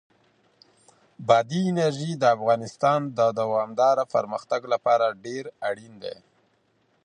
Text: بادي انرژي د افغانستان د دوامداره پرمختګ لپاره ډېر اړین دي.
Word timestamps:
بادي 1.27 1.61
انرژي 1.71 2.11
د 2.17 2.23
افغانستان 2.35 2.99
د 3.17 3.19
دوامداره 3.39 4.03
پرمختګ 4.15 4.61
لپاره 4.73 5.05
ډېر 5.25 5.43
اړین 5.69 5.93
دي. 6.03 6.15